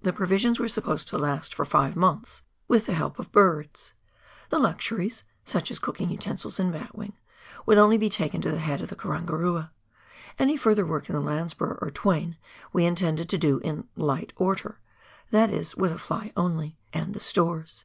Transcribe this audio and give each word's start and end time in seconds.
The 0.00 0.14
provisions 0.14 0.58
were 0.58 0.66
supposed 0.66 1.08
to 1.08 1.18
last 1.18 1.52
for 1.52 1.66
five 1.66 1.94
months 1.94 2.40
with 2.68 2.86
the 2.86 2.94
help 2.94 3.18
of 3.18 3.30
birds. 3.30 3.92
The 4.48 4.58
luxuries— 4.58 5.24
such 5.44 5.70
as 5.70 5.78
cooking 5.78 6.08
utensils 6.08 6.58
and 6.58 6.72
batwing— 6.72 7.12
would 7.66 7.76
only 7.76 7.98
be 7.98 8.08
taken 8.08 8.40
to 8.40 8.50
the 8.50 8.60
head 8.60 8.80
of 8.80 8.88
the 8.88 8.96
Karangarua. 8.96 9.68
Any 10.38 10.56
further 10.56 10.86
work 10.86 11.10
in 11.10 11.14
the 11.14 11.20
Landsborough 11.20 11.82
or 11.82 11.90
Twain 11.90 12.38
we 12.72 12.86
intended 12.86 13.28
to 13.28 13.36
do 13.36 13.58
in" 13.58 13.86
light 14.08 14.32
order," 14.36 14.80
that 15.32 15.50
is 15.50 15.76
with 15.76 15.92
a 15.92 15.98
fly 15.98 16.32
only, 16.34 16.78
and 16.94 17.12
the 17.12 17.20
stores. 17.20 17.84